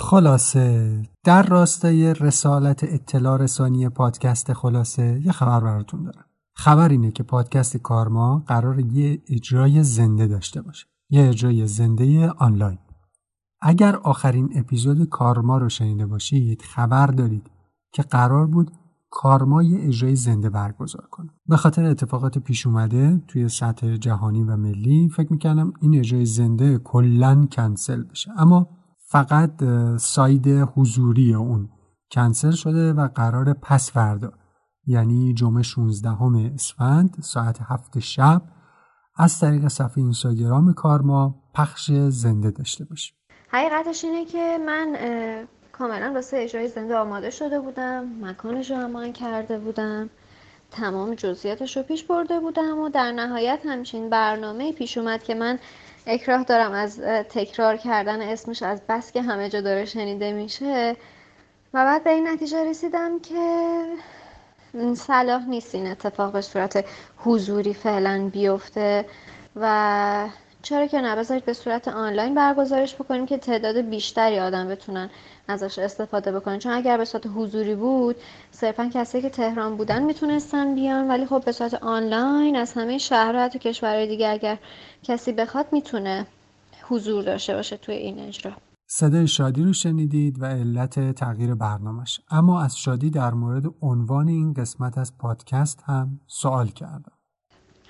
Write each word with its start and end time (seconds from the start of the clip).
خلاصه 0.00 1.02
در 1.24 1.42
راستای 1.42 2.14
رسالت 2.14 2.84
اطلاع 2.84 3.38
رسانی 3.38 3.88
پادکست 3.88 4.52
خلاصه 4.52 5.20
یه 5.24 5.32
خبر 5.32 5.60
براتون 5.60 6.02
دارم. 6.02 6.24
خبر 6.54 6.88
اینه 6.88 7.10
که 7.10 7.22
پادکست 7.22 7.76
کارما 7.76 8.44
قرار 8.46 8.80
یه 8.80 9.22
اجرای 9.28 9.82
زنده 9.82 10.26
داشته 10.26 10.62
باشه. 10.62 10.86
یه 11.10 11.28
اجرای 11.28 11.66
زنده 11.66 12.30
آنلاین. 12.30 12.78
اگر 13.60 13.96
آخرین 13.96 14.50
اپیزود 14.54 15.08
کارما 15.08 15.58
رو 15.58 15.68
شنیده 15.68 16.06
باشید 16.06 16.62
خبر 16.62 17.06
دارید 17.06 17.50
که 17.92 18.02
قرار 18.02 18.46
بود 18.46 18.70
کارما 19.10 19.62
یه 19.62 19.88
اجرای 19.88 20.16
زنده 20.16 20.50
برگزار 20.50 21.06
کنه. 21.10 21.30
به 21.46 21.56
خاطر 21.56 21.84
اتفاقات 21.84 22.38
پیش 22.38 22.66
اومده 22.66 23.22
توی 23.28 23.48
سطح 23.48 23.96
جهانی 23.96 24.42
و 24.42 24.56
ملی 24.56 25.08
فکر 25.08 25.32
می‌کردم 25.32 25.72
این 25.80 25.98
اجرای 25.98 26.24
زنده 26.24 26.78
کلا 26.78 27.46
کنسل 27.52 28.02
بشه. 28.02 28.30
اما 28.36 28.79
فقط 29.10 29.50
ساید 29.96 30.48
حضوری 30.48 31.34
اون 31.34 31.68
کنسل 32.10 32.50
شده 32.50 32.92
و 32.92 33.08
قرار 33.14 33.52
پس 33.52 33.92
فردا 33.92 34.32
یعنی 34.86 35.34
جمعه 35.34 35.62
16 35.62 36.10
اسفند 36.54 37.16
ساعت 37.20 37.58
هفت 37.62 37.98
شب 37.98 38.42
از 39.16 39.40
طریق 39.40 39.68
صفحه 39.68 39.98
اینستاگرام 39.98 40.72
کارما 40.72 41.34
پخش 41.54 41.90
زنده 41.92 42.50
داشته 42.50 42.84
باشیم. 42.84 43.16
حقیقتش 43.48 44.04
اینه 44.04 44.24
که 44.24 44.58
من 44.66 44.96
کاملا 45.72 46.12
واسه 46.14 46.36
اجرای 46.36 46.68
زنده 46.68 46.96
آماده 46.96 47.30
شده 47.30 47.60
بودم 47.60 48.04
مکانش 48.20 48.70
رو 48.70 48.84
امان 48.84 49.12
کرده 49.12 49.58
بودم 49.58 50.10
تمام 50.70 51.14
جزئیاتش 51.14 51.76
رو 51.76 51.82
پیش 51.82 52.04
برده 52.04 52.40
بودم 52.40 52.78
و 52.78 52.88
در 52.88 53.12
نهایت 53.12 53.60
همچین 53.64 54.10
برنامه 54.10 54.72
پیش 54.72 54.98
اومد 54.98 55.22
که 55.22 55.34
من 55.34 55.58
اکراه 56.10 56.44
دارم 56.44 56.72
از 56.72 57.00
تکرار 57.28 57.76
کردن 57.76 58.22
اسمش 58.22 58.62
از 58.62 58.80
بس 58.88 59.12
که 59.12 59.22
همه 59.22 59.48
جا 59.48 59.60
داره 59.60 59.84
شنیده 59.84 60.32
میشه. 60.32 60.96
و 61.74 61.84
بعد 61.84 62.04
به 62.04 62.10
این 62.10 62.28
نتیجه 62.28 62.64
رسیدم 62.64 63.20
که 63.20 63.84
صلاح 64.94 65.48
نیست 65.48 65.74
این 65.74 65.86
اتفاق 65.86 66.32
به 66.32 66.40
صورت 66.40 66.84
حضوری 67.16 67.74
فعلا 67.74 68.30
بیفته 68.32 69.04
و 69.56 70.28
چرا 70.62 70.86
که 70.86 71.00
نه؟ 71.00 71.16
بذارید 71.16 71.44
به 71.44 71.52
صورت 71.52 71.88
آنلاین 71.88 72.34
برگزارش 72.34 72.94
بکنیم 72.94 73.26
که 73.26 73.38
تعداد 73.38 73.76
بیشتری 73.76 74.38
آدم 74.38 74.68
بتونن 74.68 75.10
ازش 75.48 75.78
استفاده 75.78 76.32
بکنن. 76.32 76.58
چون 76.58 76.72
اگر 76.72 76.98
به 76.98 77.04
صورت 77.04 77.26
حضوری 77.26 77.74
بود 77.74 78.16
صرفا 78.50 78.90
کسی 78.94 79.22
که 79.22 79.30
تهران 79.30 79.76
بودن 79.76 80.02
می‌تونستن 80.02 80.74
بیان 80.74 81.08
ولی 81.08 81.26
خب 81.26 81.42
به 81.44 81.52
صورت 81.52 81.74
آنلاین 81.74 82.56
از 82.56 82.72
همه 82.72 82.98
شهرها 82.98 83.44
و 83.44 83.48
کشورهای 83.48 84.06
دیگه 84.06 84.28
اگر 84.28 84.58
کسی 85.02 85.32
بخواد 85.32 85.66
می‌تونه 85.72 86.26
حضور 86.88 87.24
داشته 87.24 87.54
باشه 87.54 87.76
توی 87.76 87.94
این 87.94 88.18
اجرا. 88.18 88.52
صدای 88.86 89.26
شادی 89.26 89.62
رو 89.62 89.72
شنیدید 89.72 90.42
و 90.42 90.44
علت 90.44 91.14
تغییر 91.14 91.54
برنامهش. 91.54 92.20
اما 92.30 92.62
از 92.62 92.78
شادی 92.78 93.10
در 93.10 93.30
مورد 93.30 93.64
عنوان 93.82 94.28
این 94.28 94.52
قسمت 94.52 94.98
از 94.98 95.18
پادکست 95.18 95.82
هم 95.86 96.20
سوال 96.26 96.68
کردم. 96.68 97.12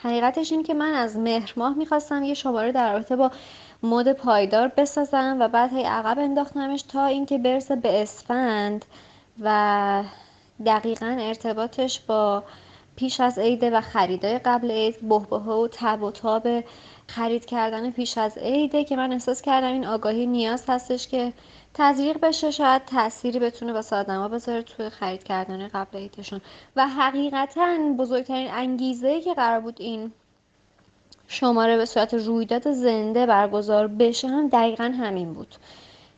حقیقتش 0.03 0.53
این 0.53 0.63
که 0.63 0.75
من 0.75 0.95
از 0.95 1.17
مهر 1.17 1.53
ماه 1.57 1.75
می‌خواستم 1.75 2.23
یه 2.23 2.35
شماره 2.35 2.73
در 2.73 2.93
رابطه 2.93 3.17
با 3.17 3.31
مد 3.83 4.13
پایدار 4.13 4.69
بسازم 4.69 5.37
و 5.41 5.49
بعد 5.49 5.73
هی 5.73 5.83
عقب 5.83 6.19
انداختمش 6.19 6.83
تا 6.83 7.07
اینکه 7.07 7.39
برسه 7.39 7.77
به 7.77 8.03
اسفند 8.03 8.85
و 9.41 10.05
دقیقا 10.67 11.17
ارتباطش 11.21 12.01
با 12.01 12.45
پیش 12.97 13.21
از 13.21 13.39
عیده 13.39 13.71
و 13.71 13.81
خریدای 13.81 14.39
قبل 14.39 14.71
عید 14.71 15.09
بهبه 15.09 15.37
و 15.37 15.69
تب 15.73 16.03
و 16.03 16.11
تاب 16.11 16.49
خرید 17.11 17.45
کردن 17.45 17.91
پیش 17.91 18.19
از 18.19 18.39
عیده 18.39 18.85
که 18.85 18.97
من 18.97 19.13
احساس 19.13 19.43
کردم 19.43 19.73
این 19.73 19.87
آگاهی 19.87 20.27
نیاز 20.27 20.65
هستش 20.69 21.09
که 21.09 21.33
تزریق 21.75 22.19
بشه 22.21 22.51
شاید 22.51 22.85
تأثیری 22.85 23.39
بتونه 23.39 23.73
واسه 23.73 23.97
آدما 23.97 24.29
بذاره 24.29 24.63
توی 24.63 24.91
خرید 24.91 25.25
کردن 25.25 25.69
قبل 25.69 25.99
عیدشون. 25.99 26.41
و 26.77 26.89
حقیقتا 26.89 27.79
بزرگترین 27.99 28.51
انگیزه 28.51 29.21
که 29.21 29.35
قرار 29.35 29.61
بود 29.61 29.77
این 29.81 30.13
شماره 31.29 31.77
به 31.77 31.85
صورت 31.85 32.15
رویداد 32.15 32.73
زنده 32.73 33.27
برگزار 33.27 33.87
بشه 33.87 34.29
هم 34.29 34.49
دقیقا 34.49 34.85
همین 34.85 35.35
بود. 35.35 35.55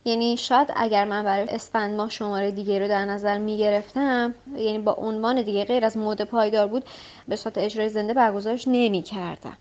یعنی 0.05 0.37
شاید 0.37 0.67
اگر 0.75 1.05
من 1.05 1.23
برای 1.23 1.49
اسفند 1.49 1.95
ماه 1.95 2.09
شماره 2.09 2.51
دیگه 2.51 2.79
رو 2.79 2.87
در 2.87 3.05
نظر 3.05 3.37
می 3.37 3.57
گرفتم 3.57 4.35
یعنی 4.55 4.79
با 4.79 4.93
عنوان 4.93 5.41
دیگه 5.41 5.65
غیر 5.65 5.85
از 5.85 5.97
مود 5.97 6.21
پایدار 6.21 6.67
بود 6.67 6.85
به 7.27 7.35
صورت 7.35 7.57
اجرای 7.57 7.89
زنده 7.89 8.13
برگزارش 8.13 8.67
نمی 8.67 9.01
کردم 9.01 9.57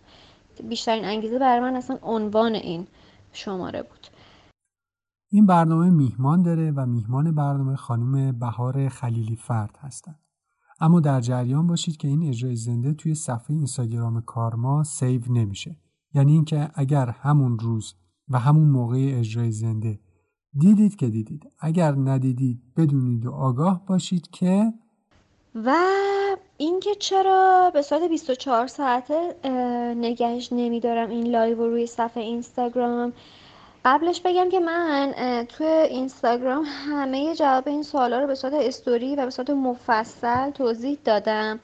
بیشترین 0.61 1.05
انگیزه 1.05 1.39
برای 1.39 1.61
من 1.61 1.77
اصلا 1.77 1.99
عنوان 2.03 2.55
این 2.55 2.87
شماره 3.33 3.83
بود 3.83 4.07
این 5.31 5.47
برنامه 5.47 5.91
میهمان 5.91 6.43
داره 6.43 6.71
و 6.71 6.87
میهمان 6.87 7.35
برنامه 7.35 7.77
خانم 7.77 8.39
بهار 8.39 8.89
خلیلی 8.89 9.37
فرد 9.37 9.79
هستند. 9.81 10.19
اما 10.81 11.01
در 11.01 11.21
جریان 11.21 11.67
باشید 11.67 11.97
که 11.97 12.09
این 12.09 12.29
اجرای 12.29 12.57
زنده 12.57 12.95
توی 12.95 13.15
صفحه 13.15 13.51
اینستاگرام 13.51 14.21
کارما 14.21 14.85
سیو 14.85 15.33
نمیشه. 15.33 15.77
یعنی 16.15 16.33
اینکه 16.33 16.71
اگر 16.75 17.11
همون 17.11 17.59
روز 17.59 17.95
و 18.29 18.39
همون 18.39 18.69
موقع 18.69 19.11
اجرای 19.15 19.51
زنده 19.51 20.01
دیدید 20.59 20.97
که 20.97 21.11
دیدید 21.11 21.53
اگر 21.61 21.95
ندیدید 21.95 22.63
بدونید 22.77 23.27
و 23.27 23.31
آگاه 23.31 23.87
باشید 23.87 24.31
که 24.31 24.73
و 25.55 25.75
اینکه 26.63 26.95
چرا 26.95 27.71
به 27.75 27.83
صورت 27.83 28.03
24 28.03 28.67
ساعته 28.67 29.35
نگهش 29.97 30.49
نمیدارم 30.53 31.11
این 31.11 31.27
live 31.27 31.57
رو 31.57 31.71
روی 31.71 31.87
صفحه 31.87 32.23
اینستاگرام. 32.23 33.13
قبلش 33.85 34.21
بگم 34.21 34.51
که 34.51 34.61
من 34.61 35.13
توی 35.49 35.67
اینستاگرام 35.67 36.65
همه 36.67 37.35
جواب 37.35 37.69
این 37.69 37.83
سوالا 37.83 38.21
رو 38.21 38.27
به 38.27 38.35
صورت 38.35 38.55
استوری 38.55 39.17
و 39.17 39.25
به 39.25 39.31
صورت 39.31 39.51
مفصل 39.51 40.51
توضیح 40.51 40.99
دادم. 41.05 41.61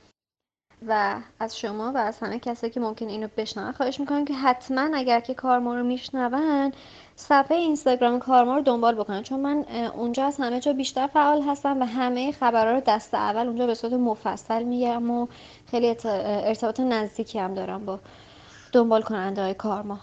و 0.87 1.17
از 1.41 1.59
شما 1.59 1.93
و 1.93 1.97
از 1.97 2.19
همه 2.19 2.39
کسی 2.39 2.71
که 2.71 2.81
ممکن 2.81 3.09
اینو 3.09 3.29
بشنون. 3.37 3.73
خواهش 3.73 4.01
می‌کنم 4.01 4.25
که 4.25 4.35
حتما 4.35 4.91
اگر 4.95 5.21
که 5.21 5.35
کارما 5.35 5.75
رو 5.75 5.85
میشنون 5.85 6.73
صفحه 7.17 7.57
اینستاگرام 7.57 8.19
کارما 8.19 8.57
رو 8.57 8.63
دنبال 8.63 8.95
بکنن. 8.95 9.23
چون 9.23 9.41
من 9.41 9.65
اونجا 9.95 10.25
از 10.27 10.37
همه 10.37 10.61
جا 10.61 10.73
بیشتر 10.73 11.07
فعال 11.07 11.43
هستم 11.43 11.81
و 11.81 11.85
همه 11.85 12.33
خبرها 12.33 12.73
رو 12.73 12.81
دست 12.81 13.15
اول 13.15 13.47
اونجا 13.47 13.67
به 13.67 13.75
صورت 13.75 13.93
مفصل 13.93 14.63
میگم 14.63 15.11
و 15.11 15.27
خیلی 15.71 15.97
ارتباط 16.05 16.81
نزدیکی 16.81 17.39
هم 17.39 17.55
دارم 17.55 17.85
با 17.85 18.01
دنبال 18.73 19.03
کننده 19.03 19.43
های 19.43 19.55
کارما. 19.55 19.99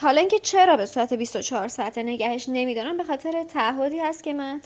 حالا 0.00 0.20
اینکه 0.20 0.38
چرا 0.38 0.76
به 0.76 0.86
صورت 0.86 1.12
24 1.12 1.68
ساعته 1.68 2.02
نگهش 2.02 2.48
نمیدارم 2.48 2.96
به 2.96 3.04
خاطر 3.04 3.44
تعهدی 3.44 3.98
هست 3.98 4.24
که 4.24 4.34
من 4.34 4.60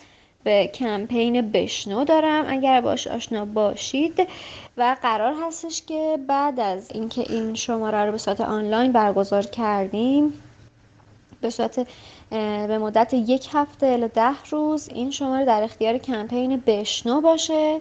به 0.47 0.67
کمپین 0.67 1.51
بشنو 1.51 2.05
دارم. 2.05 2.45
اگر 2.49 2.81
باش 2.81 3.07
آشنا 3.07 3.45
باشید. 3.45 4.29
و 4.77 4.97
قرار 5.03 5.35
هستش 5.43 5.83
که 5.83 6.19
بعد 6.29 6.61
از 6.61 6.91
اینکه 6.91 7.21
این 7.33 7.55
شماره 7.55 8.05
رو 8.05 8.13
به 8.13 8.19
صورت 8.19 8.41
آنلاین 8.41 8.93
برگزار 8.93 9.43
کردیم 9.43 10.43
به 11.41 11.51
صورت 11.51 11.87
به 12.31 12.79
مدت 12.79 13.15
یک 13.15 13.49
هفته 13.53 13.87
الی 13.87 14.09
ده 14.09 14.43
روز 14.51 14.89
این 14.89 15.11
شماره 15.11 15.45
در 15.45 15.63
اختیار 15.63 15.99
کمپین 15.99 16.63
بشنو 16.67 17.21
باشه 17.21 17.81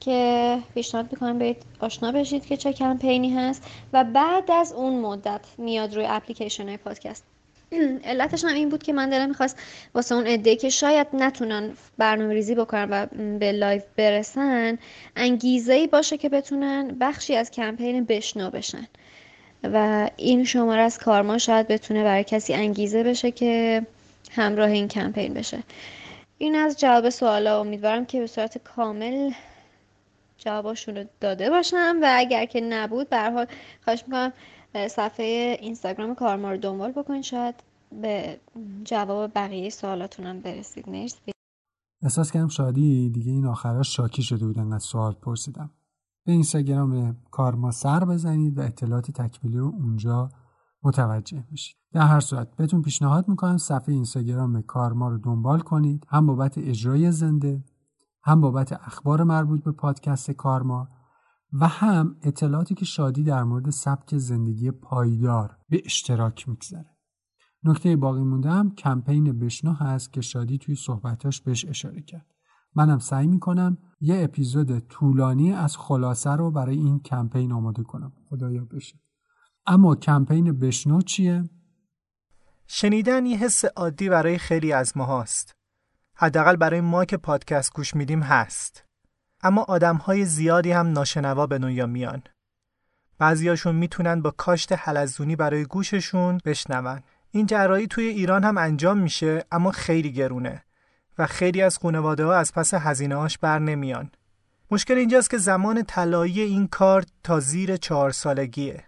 که 0.00 0.58
پیشنهاد 0.74 1.12
می‌کنم 1.12 1.38
برید 1.38 1.62
آشنا 1.80 2.12
بشید 2.12 2.46
که 2.46 2.56
چه 2.56 2.72
کمپینی 2.72 3.34
هست. 3.34 3.62
و 3.92 4.04
بعد 4.04 4.50
از 4.50 4.72
اون 4.72 5.00
مدت 5.00 5.46
میاد 5.58 5.94
روی 5.94 6.06
اپلیکیشن 6.08 6.68
های 6.68 6.76
پادکست. 6.76 7.33
علتش 8.04 8.44
هم 8.44 8.54
این 8.54 8.68
بود 8.68 8.82
که 8.82 8.92
من 8.92 9.10
دلم 9.10 9.28
می‌خواست 9.28 9.58
واسه 9.94 10.14
اون 10.14 10.26
عده 10.26 10.56
که 10.56 10.68
شاید 10.68 11.06
نتونن 11.12 11.70
برنامه 11.98 12.34
ریزی 12.34 12.54
بکنن 12.54 12.88
و 12.90 13.06
به 13.38 13.52
live 13.52 13.84
برسن 13.96 14.78
انگیزه 15.16 15.72
ای 15.72 15.86
باشه 15.86 16.18
که 16.18 16.28
بتونن 16.28 16.96
بخشی 17.00 17.36
از 17.36 17.50
کمپین 17.50 18.04
بشنو 18.04 18.50
بشن. 18.50 18.86
و 19.72 20.10
این 20.16 20.44
شماره 20.44 20.82
از 20.82 20.98
کارما 20.98 21.38
شاید 21.38 21.68
بتونه 21.68 22.04
برای 22.04 22.24
کسی 22.24 22.54
انگیزه 22.54 23.02
بشه 23.02 23.30
که 23.30 23.82
همراه 24.30 24.70
این 24.70 24.88
کمپین 24.88 25.34
بشه. 25.34 25.58
این 26.38 26.54
از 26.56 26.80
جواب 26.80 27.10
سوالا. 27.10 27.60
امیدوارم 27.60 28.06
که 28.06 28.20
به 28.20 28.26
صورت 28.26 28.58
کامل 28.58 29.30
جوابشون 30.38 30.96
رو 30.96 31.04
داده 31.20 31.50
باشم. 31.50 31.98
و 32.02 32.12
اگر 32.16 32.44
که 32.44 32.60
نبود 32.60 33.08
به 33.08 33.30
حال 33.30 33.46
خواهش 33.84 34.04
می‌کنم 34.06 34.32
صفحه 34.88 35.58
اینستاگرام 35.60 36.14
کارما 36.14 36.50
رو 36.50 36.56
دنبال 36.56 36.92
بکنید. 36.92 37.22
شاید 37.24 37.54
به 38.02 38.40
جواب 38.84 39.30
بقیه 39.34 39.70
سوالاتونم 39.70 40.40
برسید. 40.40 40.88
مرسی. 40.88 41.32
احساس 42.02 42.30
کردم 42.30 42.48
شادی 42.48 43.10
دیگه 43.10 43.32
این 43.32 43.46
آخرها 43.46 43.82
شاکی 43.82 44.22
شده 44.22 44.46
بودن 44.46 44.72
از 44.72 44.82
سوال 44.82 45.12
پرسیدم. 45.12 45.70
به 46.26 46.32
اینستاگرام 46.32 47.16
کارما 47.30 47.70
سر 47.70 48.04
بزنید 48.04 48.58
و 48.58 48.60
اطلاعات 48.60 49.10
تکمیلی 49.10 49.58
رو 49.58 49.66
اونجا 49.66 50.28
متوجه 50.82 51.44
میشید. 51.50 51.76
در 51.92 52.06
هر 52.06 52.20
صورت 52.20 52.56
بهتون 52.56 52.82
پیشنهاد 52.82 53.28
می‌کنم 53.28 53.58
صفحه 53.58 53.94
اینستاگرام 53.94 54.62
کارما 54.62 55.08
رو 55.08 55.18
دنبال 55.18 55.60
کنید. 55.60 56.06
هم 56.08 56.26
بابت 56.26 56.58
اجرای 56.58 57.12
زنده 57.12 57.64
هم 58.22 58.40
بابت 58.40 58.72
اخبار 58.72 59.22
مربوط 59.22 59.64
به 59.64 59.72
پادکست 59.72 60.30
کارما 60.30 60.88
و 61.52 61.68
هم 61.68 62.16
اطلاعاتی 62.22 62.74
که 62.74 62.84
شادی 62.84 63.22
در 63.22 63.44
مورد 63.44 63.70
سبک 63.70 64.16
زندگی 64.16 64.70
پایدار 64.70 65.56
به 65.68 65.82
اشتراک 65.84 66.48
می‌گذاره. 66.48 66.93
نکته 67.64 67.96
باقی 67.96 68.22
مونده 68.22 68.50
هم 68.50 68.74
کمپین 68.74 69.38
بشنو 69.38 69.72
هست 69.72 70.12
که 70.12 70.20
شادی 70.20 70.58
توی 70.58 70.74
صحبتاش 70.74 71.40
بهش 71.40 71.64
اشاره 71.64 72.02
کرد 72.02 72.26
منم 72.74 72.98
سعی 72.98 73.26
می‌کنم 73.26 73.78
یه 74.00 74.24
اپیزود 74.24 74.78
طولانی 74.78 75.52
از 75.52 75.76
خلاصه 75.76 76.30
رو 76.30 76.50
برای 76.50 76.76
این 76.76 77.00
کمپین 77.00 77.52
آماده 77.52 77.82
کنم 77.82 78.12
خدایا 78.28 78.64
بشه 78.64 79.00
اما 79.66 79.94
کمپین 79.94 80.58
بشنو 80.58 81.02
چیه 81.02 81.44
شنیدن 82.66 83.26
یه 83.26 83.38
حس 83.38 83.64
عادی 83.64 84.08
برای 84.08 84.38
خیلی 84.38 84.72
از 84.72 84.96
ما 84.96 85.20
هست. 85.20 85.54
حداقل 86.16 86.56
برای 86.56 86.80
ما 86.80 87.04
که 87.04 87.16
پادکست 87.16 87.74
گوش 87.74 87.94
میدیم 87.94 88.22
هست. 88.22 88.84
اما 89.42 89.62
آدم 89.62 89.96
های 89.96 90.24
زیادی 90.24 90.72
هم 90.72 90.86
ناشنوا 90.86 91.46
به 91.46 91.58
دنیا 91.58 91.86
میان. 91.86 92.22
بعضیاشون 93.18 93.76
می‌تونن 93.76 94.22
با 94.22 94.30
کاشت 94.30 94.72
حلزونی 94.72 95.36
برای 95.36 95.64
گوششون 95.64 96.38
بشنون. 96.44 97.00
این 97.34 97.46
جرایی 97.46 97.86
توی 97.86 98.04
ایران 98.04 98.44
هم 98.44 98.58
انجام 98.58 98.98
میشه 98.98 99.44
اما 99.52 99.70
خیلی 99.70 100.12
گرونه 100.12 100.64
و 101.18 101.26
خیلی 101.26 101.62
از 101.62 101.78
خانواده 101.78 102.24
ها 102.24 102.34
از 102.34 102.52
پس 102.52 102.74
هزینه 102.74 103.16
هاش 103.16 103.38
بر 103.38 103.58
نمیان. 103.58 104.10
مشکل 104.70 104.94
اینجاست 104.94 105.30
که 105.30 105.38
زمان 105.38 105.82
طلایی 105.82 106.40
این 106.40 106.68
کار 106.68 107.04
تا 107.24 107.40
زیر 107.40 107.76
چهار 107.76 108.10
سالگیه. 108.10 108.84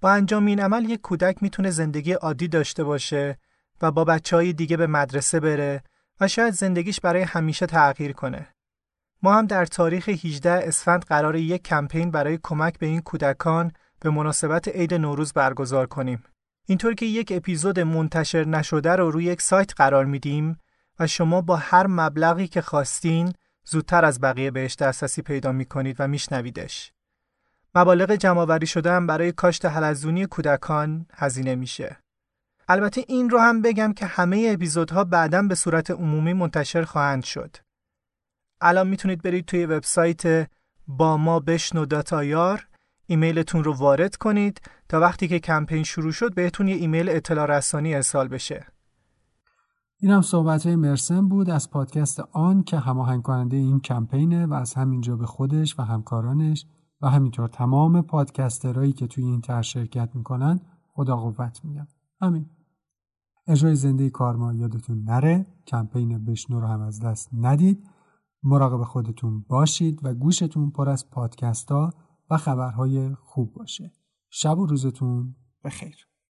با 0.00 0.10
انجام 0.10 0.46
این 0.46 0.60
عمل 0.60 0.90
یک 0.90 1.00
کودک 1.00 1.42
می‌تونه 1.42 1.70
زندگی 1.70 2.12
عادی 2.12 2.48
داشته 2.48 2.84
باشه 2.84 3.38
و 3.82 3.90
با 3.90 4.04
بچه 4.04 4.36
های 4.36 4.52
دیگه 4.52 4.76
به 4.76 4.86
مدرسه 4.86 5.40
بره 5.40 5.82
و 6.20 6.28
شاید 6.28 6.54
زندگیش 6.54 7.00
برای 7.00 7.22
همیشه 7.22 7.66
تغییر 7.66 8.12
کنه. 8.12 8.48
ما 9.22 9.34
هم 9.34 9.46
در 9.46 9.66
تاریخ 9.66 10.08
18 10.08 10.50
اسفند 10.50 11.04
قرار 11.04 11.36
یک 11.36 11.62
کمپین 11.62 12.10
برای 12.10 12.38
کمک 12.42 12.78
به 12.78 12.86
این 12.86 13.00
کودکان 13.00 13.72
به 14.00 14.10
مناسبت 14.10 14.68
عید 14.68 14.94
نوروز 14.94 15.32
برگزار 15.32 15.86
کنیم. 15.86 16.24
اینطور 16.70 16.94
که 16.94 17.06
یک 17.06 17.32
اپیزود 17.36 17.80
منتشر 17.80 18.44
نشده 18.44 18.96
رو 18.96 19.10
روی 19.10 19.24
یک 19.24 19.42
سایت 19.42 19.74
قرار 19.76 20.04
میدیم 20.04 20.58
و 20.98 21.06
شما 21.06 21.40
با 21.40 21.56
هر 21.56 21.86
مبلغی 21.86 22.48
که 22.48 22.60
خواستین 22.60 23.32
زودتر 23.64 24.04
از 24.04 24.20
بقیه 24.20 24.50
بهش 24.50 24.76
دسترسی 24.76 25.22
پیدا 25.22 25.52
می‌کنید 25.52 25.96
و 25.98 26.08
میشنویدش. 26.08 26.92
مبالغ 27.74 28.14
جمعآوری 28.14 28.66
شده 28.66 28.92
هم 28.92 29.06
برای 29.06 29.32
کاشت 29.32 29.64
حلزونی 29.64 30.26
کودکان 30.26 31.06
هزینه 31.14 31.54
میشه. 31.54 31.96
البته 32.68 33.04
این 33.08 33.30
رو 33.30 33.38
هم 33.38 33.62
بگم 33.62 33.92
که 33.92 34.06
همه 34.06 34.50
اپیزودها 34.54 35.04
بعدا 35.04 35.42
به 35.42 35.54
صورت 35.54 35.90
عمومی 35.90 36.32
منتشر 36.32 36.82
خواهند 36.82 37.24
شد. 37.24 37.56
الان 38.60 38.88
می‌تونید 38.88 39.22
برید 39.22 39.44
توی 39.44 39.66
وبسایت 39.66 40.50
با 40.88 41.16
ما 41.16 41.40
بشنو 41.40 41.86
داتایار 41.86 42.68
ایمیلتون 43.10 43.64
رو 43.64 43.74
وارد 43.74 44.16
کنید 44.16 44.60
تا 44.88 45.00
وقتی 45.00 45.28
که 45.28 45.38
کمپین 45.38 45.82
شروع 45.82 46.12
شد 46.12 46.34
بهتون 46.34 46.68
یه 46.68 46.74
ایمیل 46.74 47.08
اطلاع 47.08 47.46
رسانی 47.46 47.94
ارسال 47.94 48.28
بشه. 48.28 48.66
این 50.00 50.10
هم 50.10 50.22
صحبت 50.22 50.66
های 50.66 50.76
مرسن 50.76 51.28
بود 51.28 51.50
از 51.50 51.70
پادکست 51.70 52.20
آن 52.32 52.62
که 52.62 52.78
هماهنگ 52.78 53.22
کننده 53.22 53.56
این 53.56 53.80
کمپینه 53.80 54.46
و 54.46 54.54
از 54.54 54.74
همینجا 54.74 55.16
به 55.16 55.26
خودش 55.26 55.78
و 55.78 55.82
همکارانش 55.82 56.66
و 57.00 57.08
همینطور 57.08 57.48
تمام 57.48 58.02
پادکسترهایی 58.02 58.92
که 58.92 59.06
توی 59.06 59.24
این 59.24 59.40
تر 59.40 59.62
شرکت 59.62 60.10
می‌کنن 60.14 60.60
خدا 60.88 61.16
قوت 61.16 61.64
میگم 61.64 61.86
همین. 62.20 62.46
اجرای 63.46 63.74
زنده 63.74 64.10
کارما 64.10 64.54
یادتون 64.54 65.02
نره. 65.02 65.46
کمپین 65.66 66.24
بشنو 66.24 66.60
رو 66.60 66.66
هم 66.66 66.80
از 66.80 67.00
دست 67.00 67.30
ندید. 67.32 67.88
مراقب 68.42 68.84
خودتون 68.84 69.44
باشید 69.48 70.00
و 70.02 70.14
گوشتون 70.14 70.70
پر 70.70 70.88
از 70.88 71.10
پادکست 71.10 71.70
ها 71.72 71.92
و 72.30 72.36
خبرهای 72.36 73.14
خوب 73.14 73.52
باشه. 73.52 73.92
شب 74.30 74.58
و 74.58 74.66
روزتون 74.66 75.36
بخیر. 75.64 76.07